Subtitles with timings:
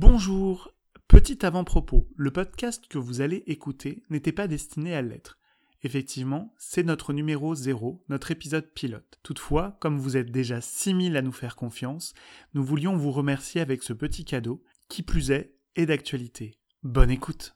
[0.00, 0.72] Bonjour.
[1.08, 5.36] Petit avant-propos, le podcast que vous allez écouter n'était pas destiné à l'être.
[5.82, 9.18] Effectivement, c'est notre numéro 0, notre épisode pilote.
[9.22, 12.14] Toutefois, comme vous êtes déjà 6000 à nous faire confiance,
[12.54, 16.56] nous voulions vous remercier avec ce petit cadeau, qui plus est, est d'actualité.
[16.82, 17.54] Bonne écoute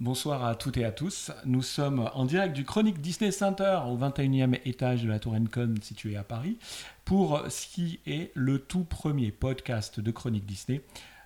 [0.00, 1.30] Bonsoir à toutes et à tous.
[1.44, 5.74] Nous sommes en direct du Chronique Disney Center au 21e étage de la Tour Encon
[5.80, 6.58] située à Paris
[7.04, 10.82] pour ce qui est le tout premier podcast de Chronique Disney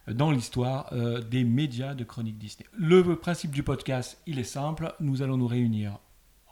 [0.09, 2.67] dans l'histoire euh, des médias de Chronique Disney.
[2.77, 4.95] Le principe du podcast, il est simple.
[5.01, 5.99] Nous allons nous réunir,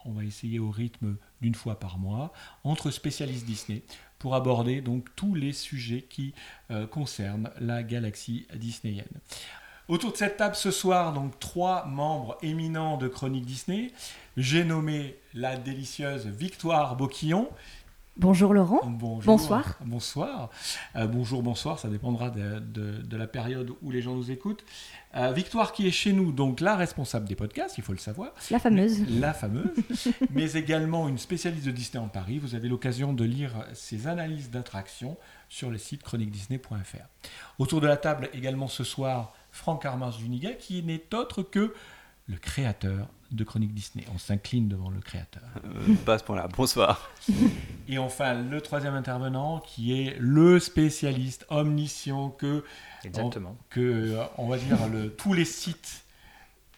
[0.05, 2.33] on va essayer au rythme d'une fois par mois,
[2.65, 3.83] entre spécialistes Disney
[4.19, 6.35] pour aborder donc tous les sujets qui
[6.71, 9.21] euh, concernent la galaxie disneyenne.
[9.89, 13.91] Autour de cette table ce soir, donc trois membres éminents de Chronique Disney.
[14.37, 17.49] J'ai nommé la délicieuse Victoire Boquillon.
[18.17, 18.81] Bonjour Laurent.
[18.85, 19.23] Bonjour.
[19.25, 19.79] Bonsoir.
[19.85, 20.51] Bonsoir.
[20.97, 24.63] Euh, bonjour, bonsoir, ça dépendra de, de- de la période où les gens nous écoutent.
[25.17, 28.33] Euh, Victoire qui est chez nous, donc la responsable des podcasts, il faut le savoir.
[28.51, 29.01] La fameuse.
[29.09, 29.71] La fameuse,
[30.31, 32.39] mais également une spécialiste de Disney en Paris.
[32.39, 35.17] Vous avez l'occasion de lire ses analyses d'attractions
[35.49, 37.31] sur le site chroniquedisney.fr.
[37.59, 41.73] Autour de la table également ce soir, Franck Armand Zuniga, qui n'est autre que
[42.31, 44.05] le créateur de Chronique Disney.
[44.15, 45.43] On s'incline devant le créateur.
[45.65, 46.49] Euh, pas à ce point-là.
[46.57, 47.11] Bonsoir.
[47.89, 52.65] Et enfin, le troisième intervenant, qui est le spécialiste omniscient que,
[53.05, 53.57] Exactement.
[53.69, 56.05] que on va dire, le- tous les sites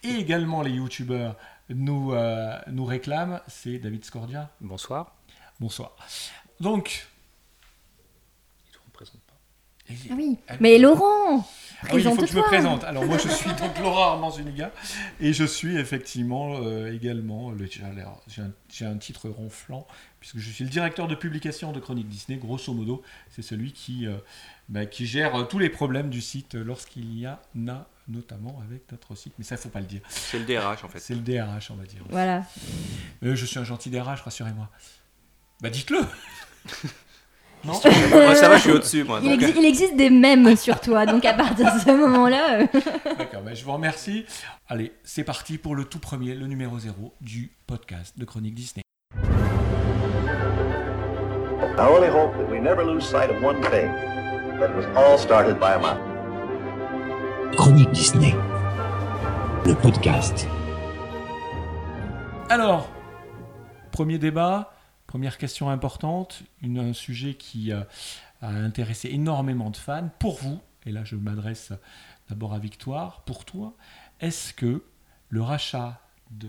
[0.03, 1.37] et également les youtubeurs
[1.69, 4.51] nous, euh, nous réclament, c'est David Scordia.
[4.61, 5.15] Bonsoir.
[5.61, 5.97] Bonsoir.
[6.61, 7.07] Donc,
[8.69, 9.35] Il ne représente pas.
[10.11, 10.37] Ah oui.
[10.61, 11.39] Mais Laurent,
[11.85, 12.85] Ah oui, il faut que je me présente.
[12.85, 14.71] Alors moi je suis donc Laura Armand Zuniga
[15.21, 19.87] et je suis effectivement euh, également, le- j'ai un- titre ronflant
[20.21, 22.39] puisque je suis le directeur de publication de Chronique Disney.
[22.39, 24.17] Grosso modo, c'est celui qui, euh,
[24.69, 27.37] bah, qui gère euh, tous les problèmes du site lorsqu'il y en
[27.69, 29.33] a, notamment avec notre site.
[29.39, 30.01] Mais ça, il faut pas le dire.
[30.09, 31.01] C'est le DRH en fait.
[31.01, 32.03] C'est le DRH, on va dire.
[32.09, 32.45] Voilà.
[33.25, 34.69] Euh, je suis un gentil DRH, rassurez-moi.
[35.61, 36.01] Bah dites-le
[37.65, 37.75] Non
[38.11, 39.21] Moi, ça va, je suis au-dessus moi.
[39.23, 42.61] Il, donc, exi- il existe des mèmes sur toi, donc à partir de ce moment-là.
[42.63, 42.67] euh,
[43.19, 44.25] D'accord, bah, je vous remercie.
[44.69, 48.83] Allez, c'est parti pour le tout premier, le numéro 0 du podcast de Chronique Disney.
[51.75, 53.89] I only hope that we never lose sight of one thing
[54.59, 56.03] that it was all started by a mountain.
[57.57, 58.35] Chronique Disney.
[59.65, 60.47] Le podcast.
[62.51, 62.89] Alors,
[63.93, 64.73] premier débat,
[65.13, 67.83] première question importante, une- un sujet qui euh,
[68.41, 70.09] a intéressé énormément de fans.
[70.19, 71.71] Pour vous, et là je m'adresse
[72.31, 73.75] d'abord à Victoire, pour toi,
[74.21, 74.83] est-ce que
[75.29, 76.01] le rachat
[76.31, 76.49] de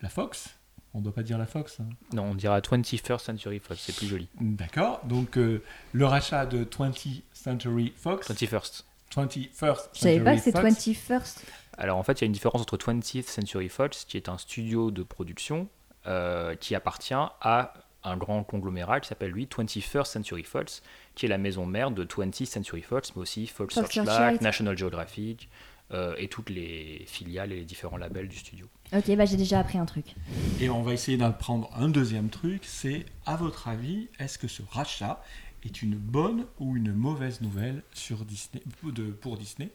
[0.00, 0.48] la Fox,
[0.94, 3.94] on ne doit pas dire la Fox, hein, Non, on dira 21st Century Fox, c'est
[3.94, 4.26] plus joli.
[4.40, 8.84] d'accord, donc euh, le rachat de 20th Century Fox, 21st.
[9.14, 11.42] 21st Je savais pas que Century c'est Fox, 21st.
[11.76, 14.38] Alors en fait, il y a une différence entre 20th Century Fox, qui est un
[14.38, 15.68] studio de production
[16.06, 20.82] euh, qui appartient à un grand conglomérat qui s'appelle lui 21st Century Fox,
[21.14, 24.40] qui est la maison mère de 20th Century Fox, mais aussi Fox Searchlight, Searchlight.
[24.40, 25.48] National Geographic
[25.92, 28.66] euh, et toutes les filiales et les différents labels du studio.
[28.92, 30.14] Ok, bah j'ai déjà appris un truc.
[30.60, 34.62] Et on va essayer d'apprendre un deuxième truc, c'est à votre avis, est-ce que ce
[34.70, 35.22] rachat
[35.64, 39.70] est une bonne ou une mauvaise nouvelle sur Disney, de- pour Disney?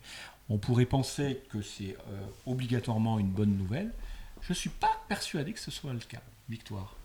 [0.49, 3.91] On pourrait penser que c'est euh, obligatoirement une bonne nouvelle.
[4.41, 6.21] Je ne suis pas persuadé que ce soit le cas.
[6.49, 6.95] Victoire.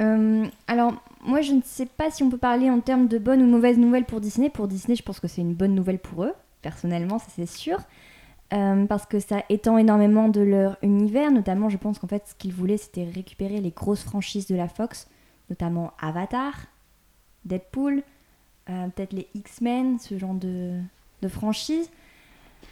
[0.00, 0.94] Euh, alors,
[1.24, 3.78] moi, je ne sais pas si on peut parler en termes de bonne ou mauvaise
[3.78, 4.50] nouvelle pour Disney.
[4.50, 7.78] Pour Disney, je pense que c'est une bonne nouvelle pour eux, personnellement, ça c'est sûr.
[8.52, 11.30] Euh, parce que ça étend énormément de leur univers.
[11.30, 14.68] Notamment, je pense qu'en fait, ce qu'ils voulaient, c'était récupérer les grosses franchises de la
[14.68, 15.08] Fox,
[15.48, 16.52] notamment Avatar,
[17.44, 18.02] Deadpool,
[18.68, 20.78] euh, peut-être les X-Men, ce genre de,
[21.22, 21.88] de franchise.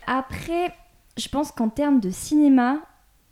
[0.07, 0.75] Après,
[1.17, 2.79] je pense qu'en termes de cinéma,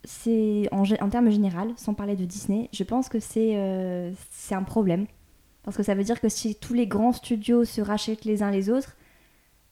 [0.09, 4.63] c'est en, termes général, sans parler de Disney, je pense que c'est euh, c'est un
[4.63, 5.07] problème.
[5.65, 8.51] Parce que ça veut dire que si tous les grands studios se rachètent les uns
[8.51, 8.97] les autres,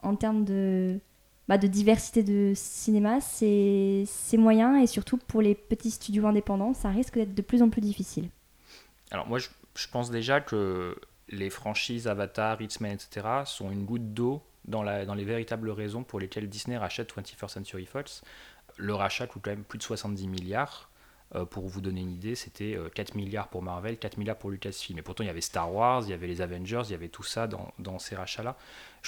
[0.03, 1.01] en termes de,
[1.49, 6.91] bah, de diversité de cinéma, c'est moyen et surtout pour les petits studios indépendants, ça
[6.91, 8.29] risque d'être de plus en plus difficile.
[9.11, 9.49] Alors moi, je,
[9.91, 10.97] pense déjà que
[11.31, 13.27] les franchises Avatar, X-Men, etc.
[13.47, 17.87] sont une goutte d'eau dans, dans les véritables raisons pour lesquelles Disney rachète 21st Century
[17.87, 18.23] Fox.
[18.77, 20.91] Le rachat coûte quand même plus de 70 milliards.
[21.35, 24.51] Euh, pour vous donner une idée, c'était euh, 4 milliards pour Marvel, 4 milliards pour
[24.51, 24.99] Lucasfilm.
[24.99, 27.09] Et pourtant, il y avait Star Wars, il y avait les Avengers, il y avait
[27.09, 28.55] tout ça dans, dans ces rachats-là.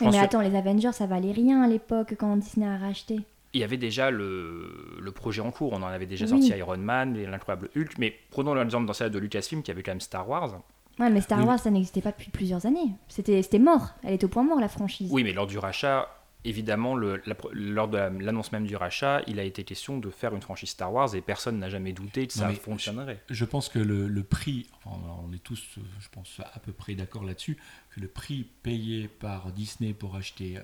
[0.01, 3.21] Mais que- attends, les Avengers, ça valait rien à l'époque quand Disney a racheté.
[3.53, 5.73] il y avait déjà le, le projet en cours.
[5.75, 6.31] On en avait déjà Oui.
[6.43, 7.99] sorti Iron Man, et l'incroyable Hulk.
[7.99, 10.61] Mais prenons l'exemple dans celle de Lucasfilm qui avait quand même Star Wars.
[10.99, 11.45] Ouais, mais Star Oui.
[11.45, 12.91] Wars, ça n'existait pas depuis plusieurs années.
[13.07, 13.91] C'était c'était mort.
[14.03, 15.09] Elle était au point mort, la franchise.
[15.13, 16.09] Oui, mais lors du rachat,
[16.49, 20.11] évidemment, le- la- lors de la- l'annonce même du rachat, il a été question de
[20.11, 23.23] faire une franchise Star Wars et personne n'a jamais douté que ça fonctionnerait.
[23.31, 24.97] Je pense que le, le prix, enfin,
[25.29, 27.57] on est tous, je pense, à peu près d'accord là-dessus,
[27.91, 30.63] que le prix payé par Disney pour acheter euh,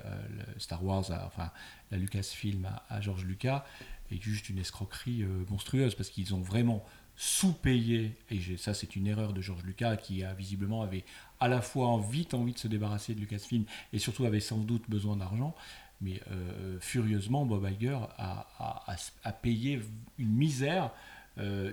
[0.54, 1.50] le Star Wars, à- enfin
[1.90, 3.64] la Lucasfilm à, à George Lucas,
[4.10, 6.84] est juste une escroquerie euh, monstrueuse parce qu'ils ont vraiment
[7.16, 11.04] sous-payé, et ça c'est une erreur de George Lucas qui a visiblement avait
[11.44, 14.88] à la fois vite envie de se débarrasser de Lucasfilm et surtout avait sans doute
[14.88, 15.54] besoin d'argent.
[16.00, 19.82] Mais euh, furieusement, Bob Iger a, payé
[20.16, 20.90] une misère
[21.36, 21.70] euh,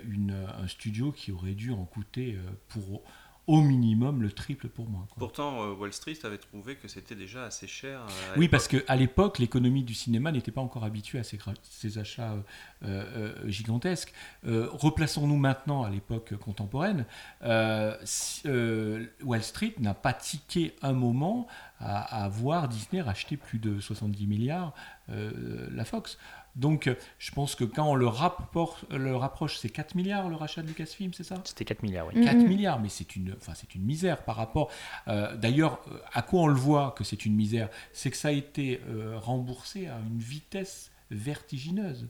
[0.62, 3.02] un studio qui aurait dû en coûter euh, pour
[3.52, 5.06] au minimum le triple pour moi.
[5.10, 5.18] quoi.
[5.18, 8.00] Pourtant, euh, Wall Street avait trouvé que c'était déjà assez cher.
[8.00, 12.34] euh, Oui, parce qu'à l'époque, l'économie du cinéma n'était pas encore habituée à ces, achats
[12.82, 14.14] euh, gigantesques.
[14.44, 17.04] Replaçons-nous maintenant à l'époque contemporaine.
[18.04, 18.42] Si-
[19.22, 21.46] Wall Street n'a pas tiqué un moment
[21.78, 24.72] à, à voir Disney racheter plus de 70 milliards
[25.10, 26.18] euh, la Fox.
[26.54, 30.60] Donc, je pense que quand on le, rapporte, le rapproche, c'est 4 milliards le rachat
[30.60, 31.36] de Lucasfilm, c'est ça?
[31.44, 32.22] C'était 4 milliards, oui.
[32.22, 32.46] 4 Mhm.
[32.46, 34.70] milliards, mais c'est une, enfin, c'est une misère par rapport.
[35.08, 37.70] euh, D'ailleurs, euh, à quoi on le voit que c'est une misère?
[37.94, 42.06] C'est que ça a été euh, remboursé à une vitesse vertigineuse.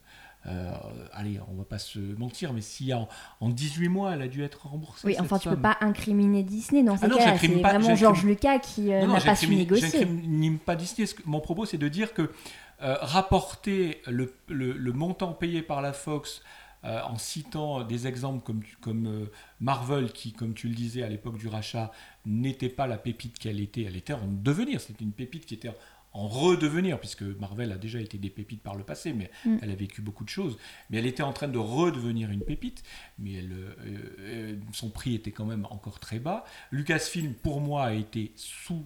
[0.46, 0.72] Euh,
[1.12, 3.08] allez, on va pas se mentir, mais si en,
[3.40, 5.06] en 18 mois, elle a dû être remboursée.
[5.06, 5.62] Oui, enfin, tu peux somme.
[5.62, 7.30] pas incriminer Disney dans ces Ah non, cas-là.
[7.30, 9.88] j'incrimine C'est pas- vraiment j'incrimine- George Lucas qui euh, Non, non, n'a pas su négocier.
[9.88, 11.06] j'incrimine pas Disney.
[11.26, 12.32] Mon propos, c'est de dire que
[12.82, 16.42] euh, rapporter le, le- le montant payé par la Fox
[16.84, 19.26] euh, en citant des exemples comme, comme euh,
[19.60, 21.92] Marvel, qui, comme tu le disais à l'époque du rachat,
[22.26, 23.82] n'était pas la pépite qu'elle était.
[23.82, 24.80] Elle était en devenir.
[24.80, 25.74] C'était une pépite qui était en
[26.14, 29.56] en redevenir, puisque Marvel a déjà été des pépites par le passé, mais Mm.
[29.62, 30.58] elle a vécu beaucoup de choses.
[30.90, 32.82] Mais elle était en train de redevenir une pépite,
[33.18, 33.50] mais elle,
[33.86, 36.44] euh, son prix était quand même encore très bas.
[36.70, 38.84] Lucasfilm, pour moi, a été sous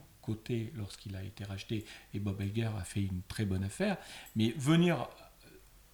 [0.74, 1.84] lorsqu'il a été racheté
[2.14, 3.96] et Bob Iger a fait une très bonne affaire.
[4.34, 5.08] Mais venir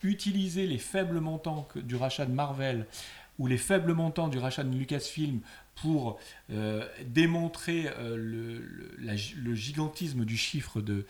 [0.03, 2.87] utiliser les faibles montants du rachat de Marvel
[3.39, 5.41] ou les faibles montants du rachat de Lucasfilm
[5.75, 6.19] pour
[6.51, 11.07] euh, démontrer euh, le, gigantisme du chiffre de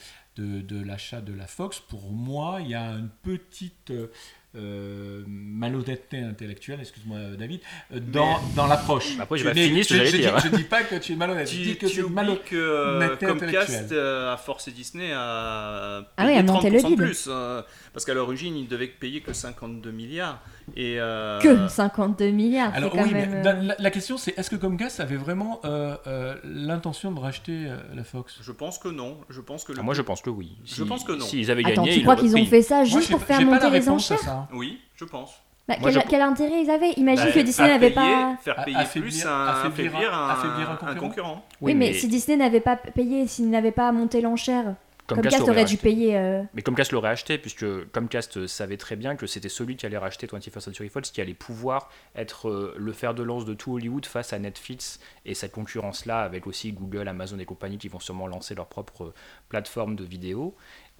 [0.84, 4.08] l'achat de la Fox, pour moi, il y a une petite euh,
[4.54, 7.60] euh, malhonnêteté intellectuelle, excuse-moi David,
[7.94, 9.16] euh, dans, dans l'approche.
[9.20, 10.36] Après, j'ai Je pas fini ce que je- j'allais je dire.
[10.36, 12.14] dis- Je dis pas que tu es malhonnête, je Tu, dis que tu c'est oublies
[12.14, 12.44] malhonnête.
[12.44, 16.82] que euh, Comcast euh, a forcé Disney à Ah oui, payer à monter le 30%
[16.82, 16.96] de bid.
[16.98, 17.28] plus.
[17.28, 17.62] euh,
[17.92, 20.40] parce qu'à l'origine, ils devaient payer que 52 milliards.
[20.76, 23.42] Et, euh, Que 52 milliards, c'est Alors quand oui, même...
[23.42, 27.66] mais euh, la, question c'est est-ce que Comcast avait vraiment euh, euh, l'intention de racheter
[27.66, 28.38] euh, la Fox?
[28.42, 29.16] Je pense que non.
[29.28, 30.56] Je pense que le Ah, moi, je pense que oui.
[30.64, 31.24] Je pense que non.
[31.24, 33.70] S'ils avaient Attends, gagné, tu ils crois qu'ils ont fait ça juste pour faire monter
[33.70, 34.48] les enchères ça.
[34.52, 35.32] Oui, je pense.
[35.68, 36.90] Bah, Moi, quel, je- quel intérêt ils avaient?
[36.96, 38.34] Imagine Bah, que Disney n'avait pas...
[38.42, 41.08] Faire payer affaiblir- plus un, affaiblir affaiblir, un- un, affaiblir un un concurrent.
[41.08, 41.44] concurrent.
[41.60, 44.74] Oui, mais, si Disney n'avait pas payé, s'il n'avait pas monté l'enchère,
[45.08, 46.16] Comcast Comcast aurait dû payer...
[46.16, 49.98] euh, Mais Comcast l'aurait acheté, puisque Comcast savait très bien que c'était celui qui allait
[49.98, 53.74] racheter 21st Century Fox qui allait pouvoir être euh, le fer de lance de tout
[53.74, 58.00] Hollywood face à Netflix et cette concurrence-là, avec aussi Google, Amazon et compagnie qui vont
[58.00, 59.14] sûrement lancer leur propre euh,
[59.48, 60.54] plateforme de vidéo.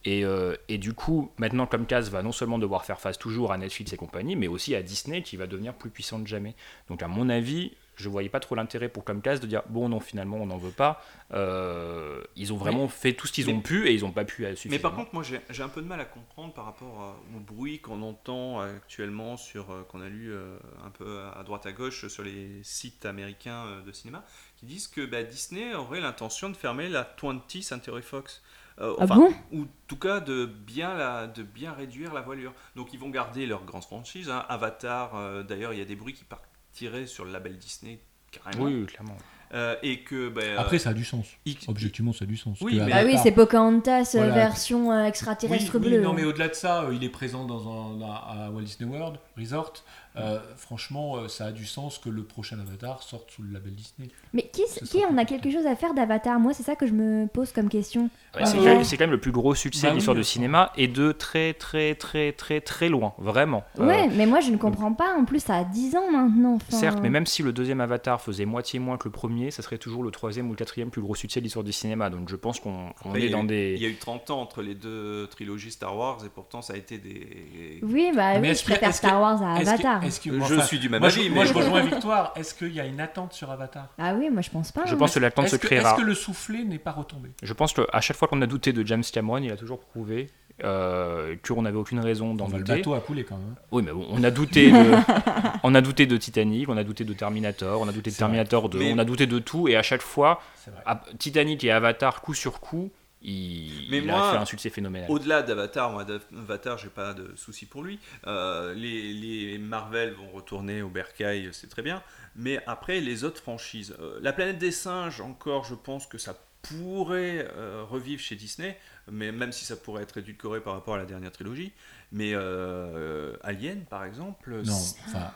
[0.04, 3.58] Et, euh, et du coup, maintenant, Comcast va non seulement devoir faire face toujours à
[3.58, 6.56] Netflix et compagnie, mais aussi à Disney qui va devenir plus puissant que jamais.
[6.88, 10.00] Donc, à mon avis, je voyais pas trop l'intérêt pour Comcast de dire bon, non,
[10.00, 11.02] finalement, on n'en veut pas.
[11.46, 14.24] Euh, ils ont vraiment fait tout ce qu'ils mais- ont pu et ils n'ont pas
[14.24, 14.76] pu euh, suffisamment.
[14.76, 17.40] Mais par contre, moi j'ai j'ai un peu de mal à comprendre par rapport au
[17.40, 21.72] bruit qu'on entend actuellement, sur euh, qu'on a lu euh, un peu à droite à
[21.72, 24.24] gauche sur les sites américains euh, de cinéma,
[24.56, 28.42] qui disent que bah, Disney aurait l'intention de fermer la 20th Century Fox.
[28.80, 29.34] Euh, Ah enfin, bon?
[29.52, 32.54] ou en tout cas de bien, la, de bien réduire la voilure.
[32.74, 34.30] Donc ils vont garder leurs grandes franchises.
[34.30, 34.44] hein.
[34.48, 36.24] Avatar, euh, d'ailleurs, il y a des bruits qui
[36.72, 38.00] partiraient sur le label Disney
[38.30, 38.64] carrément.
[38.64, 39.16] Oui, clairement.
[39.54, 41.26] Euh, et que bah, Après, ça a du sens.
[41.44, 42.58] X- Objectivement, ça a du sens.
[42.62, 44.32] Oui, mais- Bah oui, c'est Pocahontas euh, Voilà.
[44.34, 46.00] version euh, Oui, extraterrestre oui, bleue.
[46.00, 48.88] non, mais au-delà de ça, euh, il est présent dans un, à à Walt Disney
[48.90, 49.74] World Resort.
[50.16, 53.72] Euh, franchement, euh, ça a du sens que le prochain Avatar sorte sous le label
[53.74, 54.08] Disney.
[54.34, 56.38] Mais qui, en a quelque chose à faire d'Avatar?
[56.38, 58.10] Moi, c'est ça que je me pose comme question.
[58.36, 60.20] Ouais, c'est quand, même- c'est quand même le plus gros succès Bah de l'histoire oui,
[60.22, 63.64] du cinéma et de très très très très très loin, vraiment.
[63.78, 65.14] Euh, Ouais, mais moi, je ne comprends pas.
[65.18, 66.54] En plus, ça a 10 ans maintenant.
[66.56, 69.62] enfin- Certes, mais même si le deuxième Avatar faisait moitié moins que le premier, ça
[69.62, 72.10] serait toujours le troisième ou le quatrième plus gros succès de l'histoire du cinéma.
[72.10, 73.74] Donc je pense qu'on est dans eu- des.
[73.76, 76.74] Il y a eu 30 ans entre les deux trilogies Star Wars et pourtant ça
[76.74, 77.80] a été des.
[77.82, 80.01] Oui, bah Mais oui, je préfère Star Wars à Avatar.
[80.04, 82.32] Est-ce que- Je enfin, suis du même moi, avis, je, moi, je rejoins Victoire.
[82.36, 83.88] Est-ce qu'il y a une attente sur Avatar?
[83.98, 84.84] Ah oui, moi, je pense pas.
[84.86, 84.98] Je hein.
[84.98, 85.90] pense que l'attente se Est-ce que, créera.
[85.92, 87.30] est-ce que le soufflet n'est pas retombé?
[87.42, 90.28] Je pense qu'à chaque fois qu'on a douté de James Cameron, il a toujours prouvé
[90.64, 92.78] euh, qu'on n'avait aucune raison d'en Enfin, Le douter.
[92.78, 93.54] bateau a coulé quand même.
[93.72, 94.92] Oui, mais bon, on a douté de,
[95.62, 98.16] on a douté de Titanic, on a douté de Terminator, on a douté de.
[98.16, 100.40] Terminator 2, Mais- on a douté de tout, et à chaque fois,
[100.86, 102.90] à- Titanic et Avatar coup sur coup,
[103.24, 105.10] il, Mais il moi, a fait un succès phénoménal.
[105.10, 107.98] Au-delà d'Avatar, moi d'Avatar, j'ai pas de souci pour lui.
[108.26, 112.02] Euh, les, les Marvel vont retourner au bercail, c'est très bien.
[112.36, 116.34] Mais après, les autres franchises, euh, la planète des singes, encore, je pense que ça
[116.62, 118.78] pourrait euh, revivre chez Disney,
[119.10, 121.72] mais même si ça pourrait être édulcoré par rapport à la dernière trilogie.
[122.12, 124.78] Mais euh, Alien, par exemple, Non,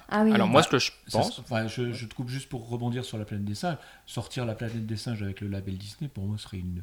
[0.09, 0.33] Ah oui.
[0.33, 3.05] Alors moi, ce que je ça- pense, enfin, je, je te coupe juste pour rebondir
[3.05, 3.79] sur la planète des singes.
[4.07, 6.83] Sortir la planète des singes avec le label Disney, pour moi, serait une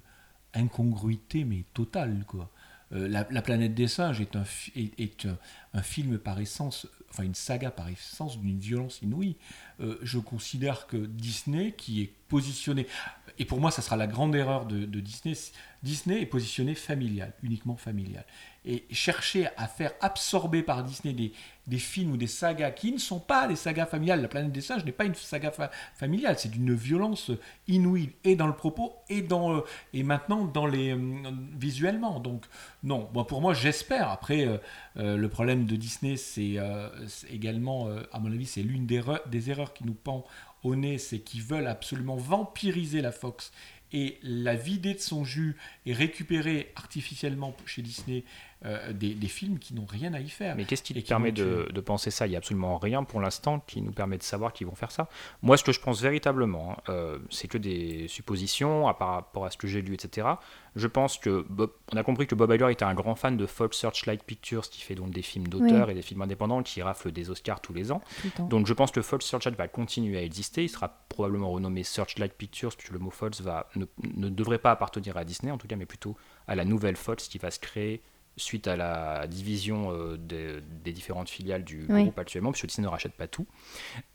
[0.53, 2.51] incongruité, mais totale, quoi.
[2.93, 7.89] Euh, la, la planète des singes est un film par essence, enfin une saga par
[7.89, 9.35] essence d'une violence inouïe.
[9.79, 12.87] Euh, je considère que Disney, qui est positionné,
[13.39, 15.35] et pour moi, ça sera la grande erreur de, Disney,
[15.81, 18.25] Disney est positionné familial, uniquement familial.
[18.65, 21.33] Et chercher à faire absorber par Disney des,
[21.67, 24.21] des films ou des sagas qui ne sont pas des sagas familiales.
[24.21, 27.31] La planète des singes n'est pas une saga fa- familiale, c'est d'une violence
[27.67, 32.21] inouïe et dans le propos et dans euh, et maintenant dans les euh, visuellement.
[32.21, 32.45] Donc
[32.83, 34.09] non, bon, pour moi j'espère.
[34.09, 34.47] Après
[34.95, 36.57] euh, le problème de Disney, c'est
[37.29, 40.23] également, à mon avis, c'est l'une des erreurs qui nous pend
[40.63, 43.51] au nez, c'est qu'ils veulent absolument vampiriser la Fox.
[43.95, 45.55] Et la vider de son jus
[45.85, 48.23] et récupérer artificiellement chez Disney
[48.65, 50.55] euh, des, des films qui n'ont rien à y faire.
[50.55, 52.27] Mais qu'est-ce qui qui permet de, de penser ça?
[52.27, 54.91] Il n'y a absolument rien pour l'instant qui nous permet de savoir qu'ils vont faire
[54.91, 55.09] ça.
[55.41, 59.45] Moi, ce que je pense véritablement, hein, euh, c'est que des suppositions à par rapport
[59.45, 60.27] à ce que j'ai lu, etc.
[60.75, 63.45] Je pense que Bob- on a compris que Bob Iger était un grand fan de
[63.45, 67.11] Fox Searchlight Pictures, qui fait donc des films d'auteur et des films indépendants qui raflent
[67.11, 68.01] des Oscars tous les ans.
[68.49, 70.63] Donc je pense que Fox Searchlight va continuer à exister.
[70.63, 74.71] Il sera probablement renommé Searchlight Pictures, puisque le mot Fox va, ne, ne devrait pas
[74.71, 76.15] appartenir à Disney, en tout cas, mais plutôt
[76.47, 78.01] à la nouvelle Fox qui va se créer
[78.35, 82.03] suite à la division euh, des, des différentes filiales du Oui.
[82.03, 83.45] groupe actuellement, puisque Disney ne rachète pas tout.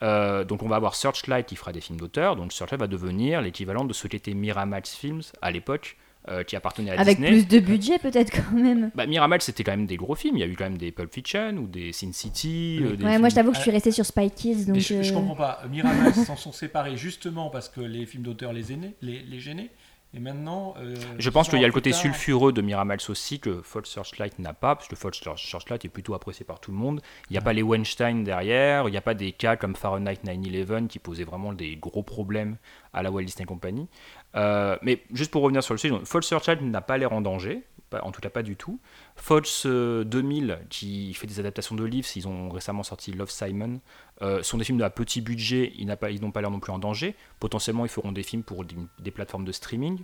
[0.02, 2.36] Euh, donc on va avoir Searchlight qui fera des films d'auteur.
[2.36, 5.96] Donc Searchlight va devenir l'équivalent de ce qu'était Miramax Films à l'époque,
[6.28, 7.30] euh, qui appartenait à Avec Disney.
[7.30, 8.90] plus de budget peut-être quand même.
[8.94, 10.36] Bah, Miramax, c'était quand même des gros films.
[10.36, 12.80] Il y a eu quand même des Pulp Fiction ou des Sin City.
[12.82, 14.78] euh, des Ouais, moi je t'avoue que je suis restée sur Spy Kids donc.
[14.78, 15.62] Je, je comprends pas.
[15.70, 19.70] Miramax s'en sont séparés justement parce que les films d'auteur les, aînés- les, les gênaient.
[20.14, 20.74] Et maintenant.
[20.78, 23.90] euh, Je pense qu'il y a le côté tard- sulfureux de Miramax aussi que Fox
[23.90, 27.02] Searchlight n'a pas, parce que Fox Searchlight est plutôt apprécié par tout le monde.
[27.28, 30.18] Il n'y a pas les Weinstein derrière, il n'y a pas des cas comme Fahrenheit
[30.24, 32.56] 9-11 qui posaient vraiment des gros problèmes
[32.94, 33.86] à la Walt Disney Company.
[34.34, 37.62] Euh, mais juste pour revenir sur le sujet, Fox Searchlight n'a pas l'air en danger,
[37.92, 38.80] en tout cas pas du tout.
[39.16, 43.80] Fox euh, 2000, qui fait des adaptations de livres, ils ont récemment sorti Love Simon,
[44.22, 47.14] euh, sont des films à petit budget, ils n'ont pas, l'air non plus en danger.
[47.38, 50.00] Potentiellement, ils feront des films pour des, plateformes de streaming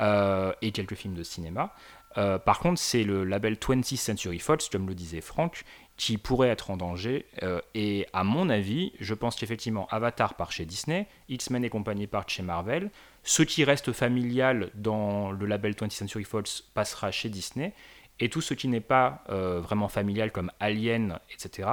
[0.00, 1.74] euh, et quelques films de cinéma.
[2.16, 5.64] Euh, par contre, c'est le label 20th Century Fox, comme le disait Franck,
[5.96, 7.26] qui pourrait être en danger.
[7.74, 12.30] et à mon avis, je pense qu'effectivement, Avatar part chez Disney, X-Men et compagnie partent
[12.30, 12.90] chez Marvel.
[13.28, 17.74] Ce qui reste familial dans le label 20th Century Fox passera chez Disney.
[18.20, 21.68] Et tout ce qui n'est pas euh, vraiment familial, comme Alien, etc.,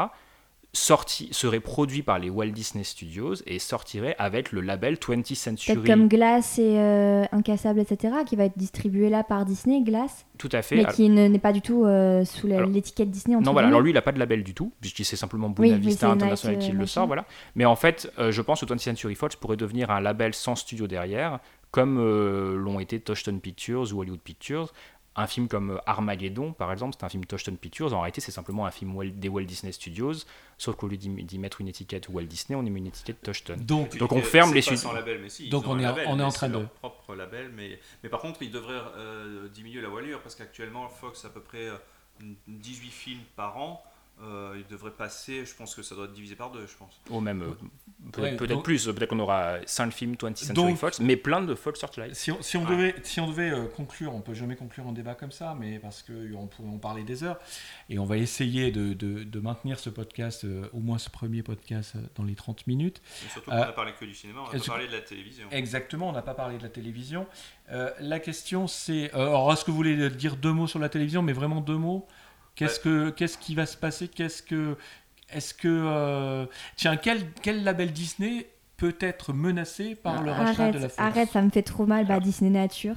[0.75, 5.83] sorti, serait produit par les Walt Disney Studios et sortirait avec le label 20th Century.
[5.85, 10.49] Comme Glace et euh, Incassable, etc., qui va être distribué là par Disney, Glace, Tout
[10.51, 10.75] à fait.
[10.75, 13.35] mais Alors- qui ne- n'est pas du tout euh, sous l'étiquette Disney.
[13.35, 15.49] entre Non, voilà, alors lui, il n'a pas de label du tout, puisqu'il c'est simplement
[15.49, 17.25] Buena oui, Vista International qui euh, le sort, voilà.
[17.55, 20.55] Mais en fait, euh, je pense que 20th Century Fox pourrait devenir un label sans
[20.55, 21.39] studio derrière,
[21.71, 21.97] comme
[22.57, 24.71] l'ont été Touchstone Pictures ou Hollywood Pictures.
[25.17, 27.93] Un film comme euh, Armageddon, par exemple, c'est un film Touchstone Pictures.
[27.93, 30.25] En réalité, c'est simplement un film des Walt Disney Studios,
[30.57, 33.59] sauf qu'au lieu d'y mettre une étiquette Walt Disney, on y met une étiquette Touchstone.
[33.65, 34.77] Donc, Donc on Euh, ferme les suites.
[34.79, 37.15] sans label, mais si, Donc on est- label, on est en train de- leur propre
[37.15, 41.29] label, mais, mais par contre, ils devraient euh, diminuer la voilure parce qu'actuellement, Fox a
[41.29, 41.77] à peu près euh,
[42.47, 43.83] 18 films par an.
[44.23, 47.01] Euh, il devrait passer, je pense que ça doit être divisé par deux, je pense.
[47.09, 47.47] Ou même, euh,
[48.13, 51.17] peut-être Ouais, peut-être donc- plus, peut-être qu'on aura 5 films 20th Century Donc- Fox, mais
[51.17, 52.15] plein de Fox Searchlight.
[52.15, 54.93] Si on, si on devait, si on devait euh, conclure, on peut jamais conclure un
[54.93, 57.37] débat comme ça, mais parce qu'on pourrait en parler des heures,
[57.89, 61.43] et on va essayer de, de- de maintenir ce podcast, euh, au moins ce premier
[61.43, 63.01] podcast, euh, dans les 30 minutes.
[63.25, 64.93] Et surtout qu'on Euh, a parlé que du cinéma, on a est-ce pas parlé de
[64.93, 65.47] la télévision.
[65.51, 67.27] Exactement, on n'a pas parlé de la télévision.
[67.69, 70.87] Euh, la question c'est, euh, alors est-ce que vous voulez dire deux mots sur la
[70.87, 72.07] télévision, mais vraiment deux mots?
[72.55, 74.07] Qu'est-ce que, qu'est-ce qui va se passer?
[74.07, 74.77] Qu'est-ce que,
[75.29, 76.45] est-ce que, euh,
[76.75, 78.47] tiens, quel, quel label Disney
[78.77, 81.85] peut être menacé par le rachat arrête, de la Fox arrête, ça me fait trop
[81.85, 82.05] mal.
[82.05, 82.95] Bah, Disney Nature.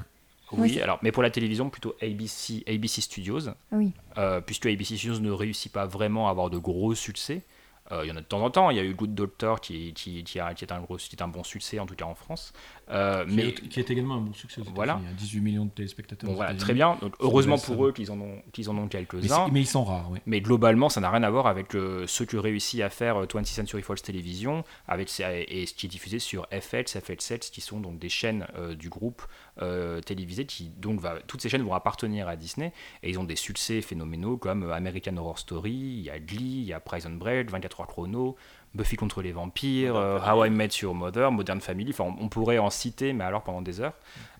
[0.52, 3.50] Oui, alors, mais pour la télévision, plutôt ABC, ABC Studios.
[3.70, 3.92] Oui.
[4.16, 7.42] Euh, puisque ABC Studios ne réussit pas vraiment à avoir de gros succès.
[7.90, 9.60] Euh, il y en a de temps en temps, il y a eu Good Doctor
[9.60, 11.94] qui, qui, qui, a- qui est, un gros, qui est un bon succès, en tout
[11.94, 12.52] cas en France.
[12.90, 14.60] Euh, Qui, mais est, qui est également un bon succès.
[14.60, 14.94] aux Voilà.
[14.94, 16.28] États-Unis, hein, 18 millions de téléspectateurs.
[16.28, 16.96] bon, voilà, très bien.
[17.00, 19.48] Donc, heureusement pour eux qu'ils en ont, qu'ils en ont Mais, quelques-uns.
[19.52, 20.18] mais ils sont rares, oui.
[20.26, 23.26] Mais globalement, ça n'a rien à voir avec euh, ce que réussit à faire euh,
[23.26, 27.80] 20th Century Fox Television avec, et ce qui est diffusé sur FX, FX7, qui sont
[27.80, 29.22] donc des chaînes euh, du groupe
[29.60, 32.72] euh, télévisée qui donc va, toutes ces chaînes vont appartenir à Disney
[33.02, 36.64] et ils ont des succès phénoménaux comme American Horror Story, il y a Glee, il
[36.64, 38.36] y a Prison Break, 24 heures chrono,
[38.74, 42.28] Buffy contre les vampires, euh, How I Met Your Mother, Modern Family, enfin on, on
[42.28, 43.94] pourrait en citer mais alors pendant des heures.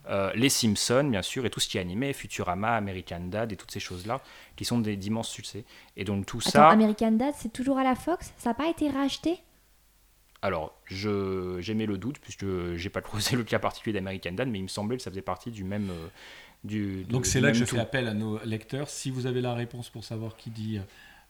[0.09, 3.57] Euh, les Simpsons bien sûr et tout ce qui est animé, Futurama, American Dad et
[3.57, 4.21] toutes ces choses là
[4.57, 5.65] qui sont des d'immenses succès.
[5.97, 8.33] Et donc tout Attends, ça, American Dad, c'est toujours à la Fox?
[8.39, 9.41] Ça n'a pas été racheté?
[10.43, 14.59] Alors je j'aimais le doute puisque j'ai pas creusé le cas particulier d'American Dad mais
[14.59, 16.09] il me semblait que ça faisait partie du même euh,
[16.65, 17.77] du Donc c'est là que je tout.
[17.77, 18.89] fais appel à nos lecteurs.
[18.89, 20.79] Si vous avez la réponse pour savoir qui dit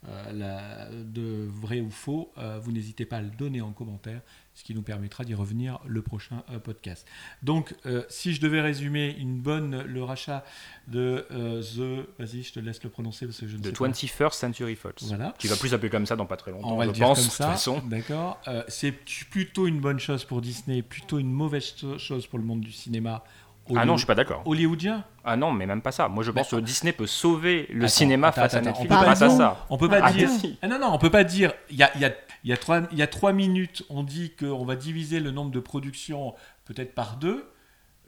[0.07, 4.21] euh, la- de vrai ou faux, euh, vous n'hésitez pas à le donner en commentaire,
[4.55, 7.07] ce qui nous permettra d'y revenir le prochain euh, podcast.
[7.43, 7.75] Donc
[8.09, 10.45] si je devais résumer une bonne le rachat
[10.87, 13.89] de The, vas-y, je te laisse le prononcer parce que je ne de sais pas.
[13.89, 15.05] 21st Century Fox.
[15.05, 15.35] Voilà.
[15.39, 17.07] Qui va plus s'appeler comme ça dans pas très longtemps, On va je le dire
[17.07, 17.83] pense, comme de toute ça, façon.
[17.87, 18.41] d'accord.
[18.69, 22.61] C'est plutôt une bonne chose pour Disney, plutôt une mauvaise cho- chose pour le monde
[22.61, 23.25] du cinéma.
[23.77, 24.43] Ah non, je suis pas d'accord.
[24.47, 25.05] Hollywoodien.
[25.25, 26.09] Ah non, mais même pas ça.
[26.09, 28.93] Moi, je pense que Disney peut sauver le Attends, cinéma attends, face à attends, Netflix
[28.93, 29.67] on peut grâce pas à ça.
[29.71, 30.31] On peut pas Ah, dire.
[30.63, 31.53] Ah non, non, on peut pas dire.
[31.71, 32.13] Il y a, il y, a,
[32.45, 35.31] il y, a trois, il y a trois minutes, on dit qu'on va diviser le
[35.31, 36.35] nombre de productions
[36.65, 37.45] peut-être par deux.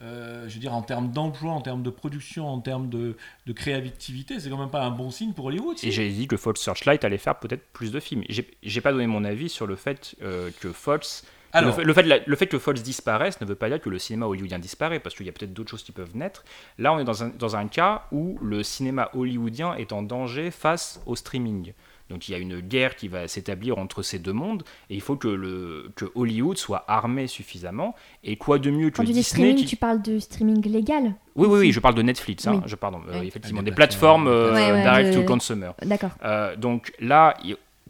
[0.02, 3.52] Euh, je veux dire, en termes d'emploi, en termes de production, en termes de, de
[3.52, 5.76] créativité, c'est quand même pas un bon signe pour Hollywood.
[5.82, 8.22] Et j'ai dit que Fox Searchlight allait faire peut-être plus de films.
[8.30, 11.24] J'ai j'ai pas donné mon avis sur le fait euh, que Fox.
[11.52, 13.68] Alors, le, fait, le, fait de la- le fait que Fox disparaisse ne veut pas
[13.68, 16.16] dire que le cinéma hollywoodien disparaît, parce qu'il y a peut-être d'autres choses qui peuvent
[16.16, 16.44] naître.
[16.78, 20.50] Là, on est dans un, dans un cas où le cinéma hollywoodien est en danger
[20.50, 21.72] face au streaming.
[22.08, 25.00] Donc il y a une guerre qui va s'établir entre ces deux mondes, et il
[25.00, 27.94] faut que, le, que Hollywood soit armé suffisamment.
[28.24, 29.64] Et quoi de mieux que Quand tu dis Disney streaming, qui...
[29.66, 32.62] tu parles de streaming légal Oui, oui, oui, je parle de Netflix, hein, Oui.
[32.66, 33.26] je pardon, euh, Ouais.
[33.28, 34.26] effectivement, des plateformes plateformes.
[34.26, 35.70] euh, Ouais, ouais, direct de- to consumer.
[35.82, 36.10] D'accord.
[36.24, 37.36] Euh, donc là,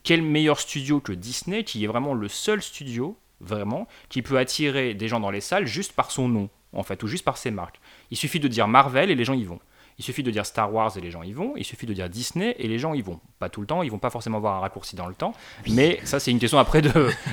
[0.03, 4.95] quel meilleur studio que Disney, qui est vraiment le seul studio, vraiment, qui peut attirer
[4.95, 7.51] des gens dans les salles juste par son nom, en fait, ou juste par ses
[7.51, 7.81] marques.
[8.11, 9.59] Il suffit de dire Marvel et les gens y vont.
[9.99, 11.53] Il suffit de dire Star Wars et les gens y vont.
[11.57, 13.21] Il suffit de dire Disney et les gens y vont.
[13.39, 15.33] Pas tout le temps, ils vont pas forcément avoir un raccourci dans le temps.
[15.71, 16.89] Mais ça, c'est une question après de,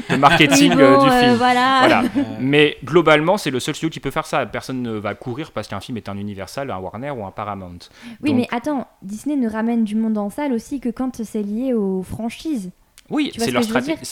[0.09, 1.33] de marketing euh, du euh, film.
[1.35, 1.77] voilà.
[1.79, 2.01] Voilà.
[2.17, 4.45] Euh, Mais globalement, c'est le seul studio qui peut faire ça.
[4.45, 7.77] Personne ne va courir parce qu'un film est un Universal, un Warner ou un Paramount.
[8.21, 11.43] Oui, Donc- mais attends, Disney ne ramène du monde en salle aussi que quand c'est
[11.43, 12.71] lié aux franchises.
[13.09, 13.51] Oui, c'est ce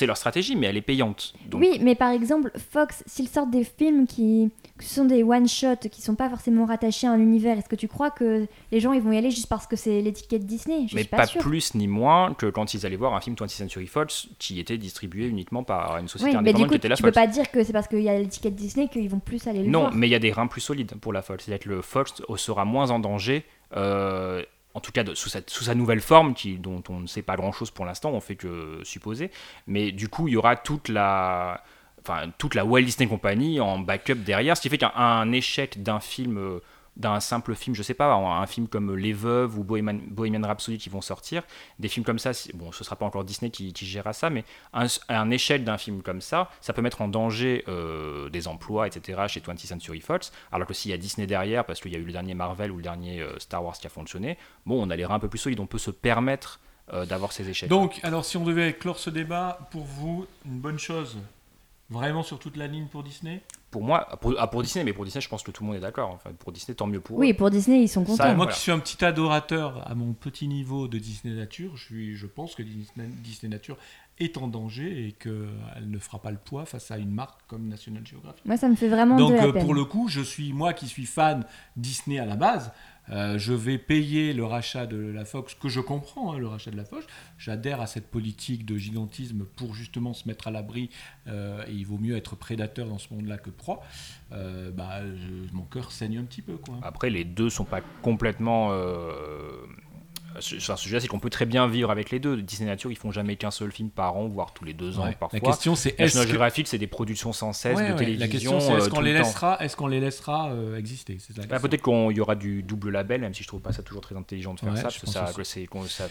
[0.05, 1.33] leur, stratégie, mais elle est payante.
[1.47, 5.23] Donc, Oui, mais par exemple, Fox, s'ils sortent des films qui que ce sont des
[5.23, 8.79] one-shots, qui sont pas forcément rattachés à un univers, est-ce que tu crois que les
[8.81, 10.87] gens ils vont y aller juste parce que c'est l'étiquette Disney?
[10.89, 13.49] Je mais suis pas, plus ni moins que quand ils allaient voir un film 20th
[13.49, 16.77] Century Fox qui était distribué uniquement par une société Oui, mais du indépendante coup, qui
[16.77, 17.15] était la tu peux Fox.
[17.15, 19.69] pas dire que c'est parce qu'il y a l'étiquette Disney qu'ils vont plus aller le
[19.69, 19.93] Non, voir.
[19.95, 21.45] mais il y a des reins plus solides pour la Fox.
[21.45, 23.45] C'est-à-dire que le Fox sera moins en danger,
[23.77, 24.43] euh,
[24.75, 28.11] en tout cas sous, sa, nouvelle forme, dont on ne sait pas grand-chose pour l'instant,
[28.11, 29.31] on fait que supposer.
[29.67, 31.63] Mais du coup, il y aura toute la,
[32.01, 35.81] enfin, toute la Walt Disney Company en backup derrière, ce qui fait qu'un un échec
[35.81, 36.59] d'un film...
[36.97, 40.89] d'un simple film, je sais pas, un film comme Les Veuves ou Bohemian, Rhapsody qui
[40.89, 41.43] vont sortir,
[41.79, 44.85] des films comme ça, bon, ce sera pas encore Disney qui, gérera ça, mais un,
[45.09, 49.23] un échec d'un film comme ça, ça peut mettre en danger euh, des emplois, etc.
[49.27, 51.99] chez 20th Century Fox, alors que s'il y a Disney derrière, parce qu'il y a
[51.99, 54.89] eu le dernier Marvel ou le dernier euh, Star Wars qui a fonctionné, bon, on
[54.89, 56.59] a les reins un peu plus solides, on peut se permettre
[56.93, 57.69] euh, d'avoir ces échecs.
[57.69, 61.17] Donc, alors si on devait clore ce débat, pour vous, une bonne chose,
[61.89, 63.41] vraiment sur toute la ligne pour Disney?
[63.71, 65.75] Pour moi, pour, ah, pour Disney, mais pour Disney, je pense que tout le monde
[65.75, 66.09] est d'accord.
[66.11, 67.33] Enfin, pour Disney, tant mieux pour Oui, eux.
[67.35, 68.23] pour Disney, ils sont Ça, contents.
[68.27, 68.51] Moi voilà.
[68.53, 72.25] qui suis un petit adorateur à mon petit niveau de Disney Nature, je, suis, je
[72.25, 73.77] pense que Disney, Disney Nature
[74.17, 77.67] est en danger et qu'elle ne fera pas le poids face à une marque comme
[77.67, 78.45] National Geographic.
[78.45, 79.65] Moi, ça me fait vraiment Donc de la euh, peine.
[79.65, 81.43] pour le coup, je suis moi qui suis fan
[81.75, 82.71] Disney à la base.
[83.09, 86.71] Euh, je vais payer le rachat de la Fox, que je comprends, hein, le rachat
[86.71, 87.05] de la Fox.
[87.37, 90.89] J'adhère à cette politique de gigantisme pour justement se mettre à l'abri.
[91.27, 93.81] euh, il vaut mieux être prédateur dans ce monde-là que proie.
[94.31, 95.01] Euh, bah,
[95.53, 96.57] mon cœur saigne un petit peu.
[96.81, 98.71] Après, les deux sont pas complètement.
[100.35, 100.41] Euh...
[100.41, 102.41] Sur un sujet, c'est qu'on peut très bien vivre avec les deux.
[102.41, 105.05] Disney Nature, ils font jamais qu'un seul film par an, voire tous les deux ans
[105.05, 105.15] Ouais.
[105.19, 105.39] parfois.
[105.39, 106.27] La question c'est est-ce que...
[106.27, 108.25] Geographic, c'est des productions sans cesse Ouais, de ouais, télévision.
[108.25, 111.17] La question c'est est-ce euh, qu'on les le laissera, est-ce qu'on les laissera euh, exister?
[111.49, 111.59] Bah.
[111.59, 114.15] Peut-être qu'il y aura du double label, même si je trouve pas ça toujours très
[114.15, 115.27] intelligent de faire ça, parce que ça,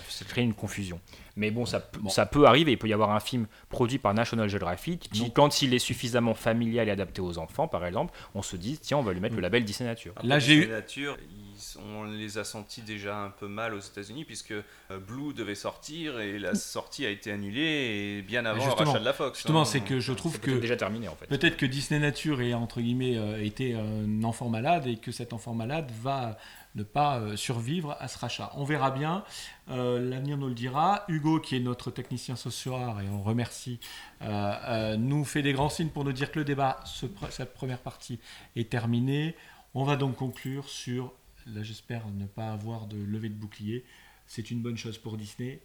[0.08, 1.00] ça crée une confusion.
[1.36, 2.08] Mais bon ça, peut- Bon.
[2.10, 2.72] ça peut arriver.
[2.72, 5.30] Il peut y avoir un film produit par National Geographic qui, Non.
[5.30, 8.98] quand il est suffisamment familial et adapté aux enfants, par exemple, on se dit tiens,
[8.98, 10.12] on va lui mettre le label Disney Nature.
[10.16, 13.74] Après, Là, j'ai Disney eu- Nature, ils- on les a sentis déjà un peu mal
[13.74, 14.62] aux États-Unis puisque euh,
[15.06, 19.00] Blue devait sortir et la sortie a été annulée et bien avant le justement, rachat
[19.00, 19.38] de la Fox.
[19.38, 19.64] Justement, hein.
[19.64, 21.26] c'est que je trouve C'est que peut-être déjà terminé en fait.
[21.26, 25.32] Peut-être que Disney Nature est entre guillemets euh, été un enfant malade et que cet
[25.32, 26.36] enfant malade va
[26.74, 28.50] ne pas euh, survivre à ce rachat.
[28.56, 29.24] On verra bien.
[29.70, 31.04] Euh, L'avenir nous le dira.
[31.08, 33.78] Hugo, qui est notre technicien ce soir et on remercie,
[34.22, 37.78] euh, nous fait des grands signes pour nous dire que le débat, ce cette première
[37.78, 38.18] partie,
[38.56, 39.36] est terminée.
[39.74, 41.12] On va donc conclure sur,
[41.46, 43.84] là j'espère ne pas avoir de levée de bouclier,
[44.26, 45.60] c'est une bonne chose pour Disney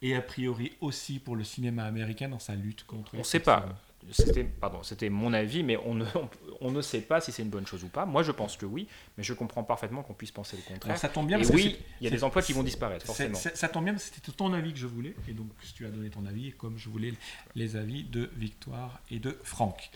[0.00, 3.14] et a priori aussi pour le cinéma américain dans sa lutte contre...
[3.14, 3.66] On ne sait pas.
[4.10, 6.04] C'était, pardon, c'était mon avis, mais on ne,
[6.60, 8.06] on, ne sait pas si c'est une bonne chose ou pas.
[8.06, 10.96] Moi, je pense que oui, mais je comprends parfaitement qu'on puisse penser le contraire.
[10.96, 11.38] ça tombe bien.
[11.38, 13.36] Et oui, il y a des emplois qui vont disparaître, forcément.
[13.36, 16.24] ça tombe bien, c'était ton avis que je voulais, et donc tu as donné ton
[16.26, 17.12] avis, comme je voulais
[17.54, 19.90] les avis de Victoire et de Franck.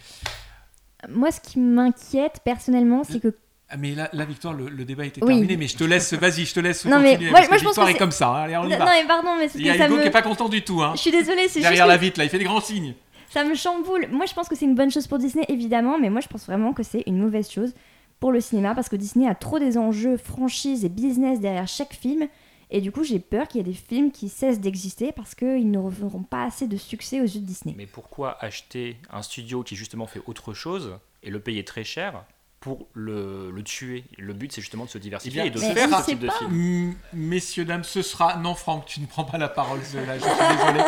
[1.09, 3.35] Moi, ce qui m'inquiète personnellement, c'est que
[3.75, 6.53] ah, mais là, la victoire, le, débat était terminé, mais je te laisse, vas-y, je
[6.53, 7.17] te laisse non, continuer.
[7.17, 8.29] Mais moi, moi, je pense que est comme ça.
[8.29, 8.43] Hein.
[8.43, 8.85] Allez, on y non, va.
[8.85, 10.83] non, mais pardon, mais Il y a Hugo qui est pas content du tout.
[10.83, 10.93] Hein.
[10.95, 12.95] Je suis désolée, c'est Derrière la vitre, là, il fait des grands signes.
[13.33, 14.09] Ça me chamboule.
[14.11, 16.45] Moi, je pense que c'est une bonne chose pour Disney, évidemment, mais moi, je pense
[16.45, 17.73] vraiment que c'est une mauvaise chose
[18.21, 21.95] pour le cinéma parce que Disney a trop des enjeux, franchises et business derrière chaque
[21.95, 22.29] film.
[22.71, 25.71] Et du coup, j'ai peur qu'il y ait des films qui cessent d'exister parce qu'ils
[25.71, 27.75] n'auront pas assez de succès aux yeux de Disney.
[27.75, 32.27] Mais pourquoi acheter un studio qui justement fait autre chose et le payer très cher
[32.63, 34.05] pour le, le, tuer.
[34.19, 36.95] Le but, c'est justement de se diversifier eh et de faire un type de film.
[37.13, 38.37] Messieurs, dames, ce sera.
[38.37, 40.81] Non, Franck, tu ne prends pas la parole, là, je suis désolé.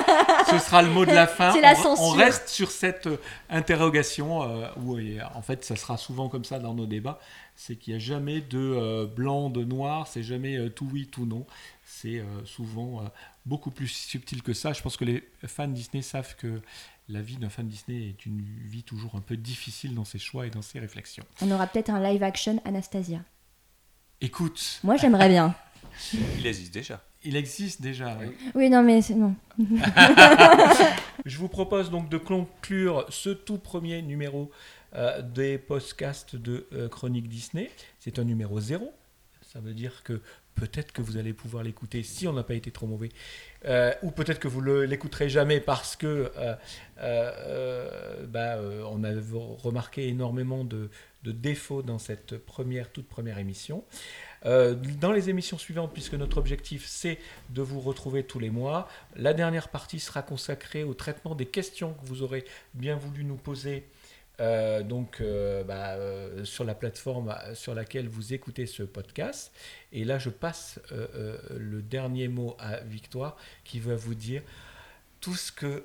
[0.53, 1.53] ce sera le mot de la fin.
[1.53, 2.05] C'est la on, censure.
[2.05, 3.17] on reste sur cette euh,
[3.51, 4.97] interrogation euh, où,
[5.35, 7.19] en fait, ça sera souvent comme ça dans nos débats
[7.57, 11.25] c'est qu'il n'y a jamais de euh, blanc, de noir, c'est jamais tout oui, tout
[11.25, 11.47] non.
[11.85, 13.05] C'est souvent
[13.47, 14.73] beaucoup plus subtil que ça.
[14.73, 16.61] Je pense que les fans Disney savent que
[17.09, 20.47] la vie d'un fan Disney est une vie toujours un peu difficile dans ses choix
[20.47, 21.25] et dans ses réflexions.
[21.43, 23.21] On aura peut-être un live action Anastasia.
[24.21, 24.81] Écoute.
[24.85, 25.55] Moi, j'aimerais bien.
[26.39, 27.03] Il existe déjà.
[27.23, 28.27] Il existe déjà, oui.
[28.55, 29.35] Oui, non, mais c'est non.
[31.25, 34.51] Je vous propose donc de conclure ce tout premier numéro
[34.95, 37.71] euh, des podcasts de euh, Chronique Disney.
[37.99, 38.93] C'est un numéro zéro.
[39.43, 40.21] Ça veut dire que
[40.55, 43.11] peut-être que vous allez pouvoir l'écouter si on n'a pas été trop mauvais,
[43.67, 46.55] euh, ou peut-être que vous ne l'écouterez jamais parce que euh,
[46.99, 48.59] euh, bah,
[48.91, 49.11] on a
[49.63, 50.91] remarqué énormément de,
[51.23, 53.85] défauts dans cette première, toute première émission.
[54.45, 59.33] dans les émissions suivantes, puisque notre objectif c'est de vous retrouver tous les mois, la
[59.33, 63.85] dernière partie sera consacrée au traitement des questions que vous aurez bien voulu nous poser
[64.41, 69.53] euh, donc euh, bah, euh, sur la plateforme sur laquelle vous écoutez ce podcast.
[69.93, 70.81] Et là, je passe
[71.57, 74.43] le dernier mot à Victoire qui va vous dire
[75.25, 75.81] tout ce qu'un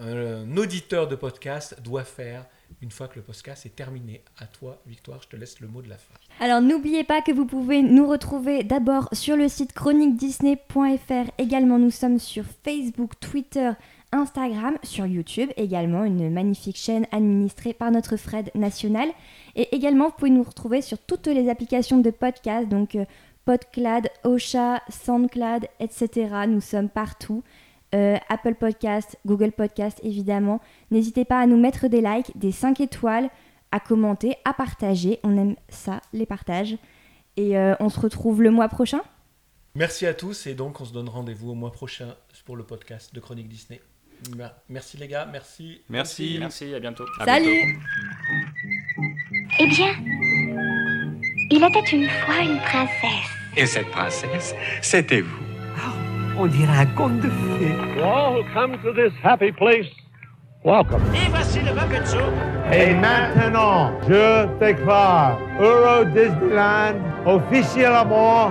[0.00, 2.44] un, auditeur de podcast doit faire
[2.82, 4.22] une fois que le podcast est terminé.
[4.36, 6.12] À toi, Victoire, je te laisse le mot de la fin.
[6.40, 11.30] Alors n'oubliez pas que vous pouvez nous retrouver d'abord sur le site chroniquedisney.fr.
[11.38, 13.70] Également, nous sommes sur Facebook, Twitter,
[14.12, 19.08] Instagram, sur YouTube également, une magnifique chaîne administrée par notre Fred national.
[19.56, 23.06] Et également, vous pouvez nous retrouver sur toutes les applications de podcast, donc euh,
[23.46, 26.28] Podclad, Ocha, Soundcloud, etc.
[26.46, 27.42] Nous sommes partout.
[27.94, 30.60] Euh, Apple Podcast, Google Podcast évidemment.
[30.90, 33.28] N'hésitez pas à nous mettre des likes, des 5 étoiles,
[33.70, 35.20] à commenter, à partager.
[35.22, 36.76] On aime ça, les partages.
[37.36, 39.00] Et euh, on se retrouve le mois prochain.
[39.74, 43.14] Merci à tous et donc on se donne rendez-vous au mois prochain pour le podcast
[43.14, 43.80] de Chronique Disney.
[44.68, 45.80] Merci les gars, merci.
[45.88, 47.04] Merci, merci, à bientôt.
[47.24, 47.78] Salut.
[49.58, 49.94] Eh bien,
[51.50, 53.30] il était une fois une princesse.
[53.56, 55.41] Et cette princesse, c'était vous.
[56.38, 57.76] On dirait un conte de fées.
[58.02, 59.86] all who come to this happy place,
[60.64, 61.02] welcome.
[61.14, 62.30] Et voici le Muppet Show.
[62.72, 68.50] Et maintenant, je déclare Euro Disneyland officiellement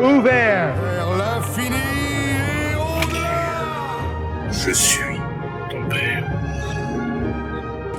[0.00, 0.74] ouvert.
[0.74, 4.50] Vers l'infini et au-delà.
[4.50, 5.20] Je suis
[5.70, 6.24] ton père.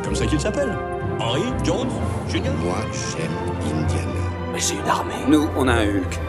[0.04, 0.76] Comme ça qu'il s'appelle.
[1.19, 1.89] Henry Jones
[2.28, 2.52] Jr.
[2.63, 4.12] Moi, j'aime Indiana.
[4.52, 5.13] Mais c'est une armée.
[5.28, 6.19] Nous, on a un Hulk.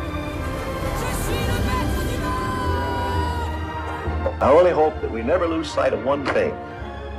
[4.44, 6.50] I only hope that we never lose sight of one thing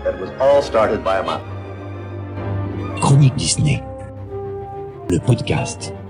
[0.04, 1.42] that was all started by a mouse.
[3.02, 3.82] Chronique Disney,
[5.10, 6.05] le podcast.